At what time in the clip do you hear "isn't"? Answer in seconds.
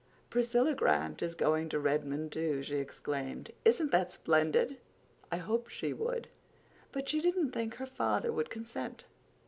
3.63-3.91